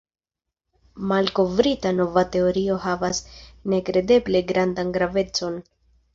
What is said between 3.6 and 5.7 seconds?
nekredeble grandan gravecon.